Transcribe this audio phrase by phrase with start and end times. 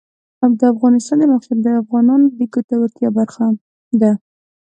[0.59, 3.45] د افغانستان د موقعیت د افغانانو د ګټورتیا برخه
[4.01, 4.11] ده.